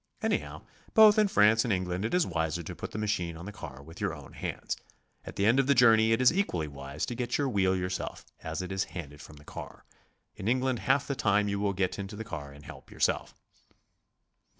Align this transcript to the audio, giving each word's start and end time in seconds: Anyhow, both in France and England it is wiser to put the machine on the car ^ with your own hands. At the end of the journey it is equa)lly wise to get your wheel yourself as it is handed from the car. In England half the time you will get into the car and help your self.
Anyhow, 0.23 0.63
both 0.95 1.19
in 1.19 1.27
France 1.27 1.63
and 1.63 1.71
England 1.71 2.05
it 2.05 2.15
is 2.15 2.25
wiser 2.25 2.63
to 2.63 2.75
put 2.75 2.89
the 2.89 2.97
machine 2.97 3.37
on 3.37 3.45
the 3.45 3.51
car 3.51 3.81
^ 3.81 3.85
with 3.85 4.01
your 4.01 4.15
own 4.15 4.33
hands. 4.33 4.75
At 5.25 5.35
the 5.35 5.45
end 5.45 5.59
of 5.59 5.67
the 5.67 5.75
journey 5.75 6.11
it 6.11 6.19
is 6.19 6.31
equa)lly 6.31 6.67
wise 6.67 7.05
to 7.05 7.13
get 7.13 7.37
your 7.37 7.47
wheel 7.47 7.75
yourself 7.75 8.25
as 8.41 8.63
it 8.63 8.71
is 8.71 8.85
handed 8.95 9.21
from 9.21 9.35
the 9.35 9.45
car. 9.45 9.85
In 10.33 10.47
England 10.47 10.79
half 10.79 11.05
the 11.05 11.13
time 11.13 11.47
you 11.47 11.59
will 11.59 11.73
get 11.73 11.99
into 11.99 12.15
the 12.15 12.23
car 12.23 12.51
and 12.51 12.65
help 12.65 12.89
your 12.89 12.99
self. 12.99 13.35